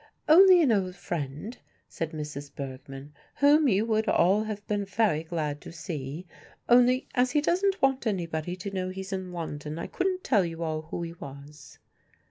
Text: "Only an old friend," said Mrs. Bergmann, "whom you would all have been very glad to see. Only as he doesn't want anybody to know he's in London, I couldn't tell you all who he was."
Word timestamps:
"Only 0.27 0.63
an 0.63 0.71
old 0.71 0.95
friend," 0.95 1.55
said 1.87 2.09
Mrs. 2.11 2.49
Bergmann, 2.55 3.13
"whom 3.35 3.67
you 3.67 3.85
would 3.85 4.09
all 4.09 4.41
have 4.45 4.65
been 4.65 4.83
very 4.83 5.23
glad 5.23 5.61
to 5.61 5.71
see. 5.71 6.25
Only 6.67 7.07
as 7.13 7.29
he 7.29 7.39
doesn't 7.39 7.83
want 7.83 8.07
anybody 8.07 8.55
to 8.55 8.71
know 8.71 8.89
he's 8.89 9.13
in 9.13 9.31
London, 9.31 9.77
I 9.77 9.85
couldn't 9.85 10.23
tell 10.23 10.43
you 10.43 10.63
all 10.63 10.81
who 10.81 11.03
he 11.03 11.13
was." 11.13 11.77